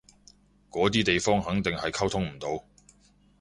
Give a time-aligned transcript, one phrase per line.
[0.71, 2.63] 嗰啲地方肯定係溝通唔到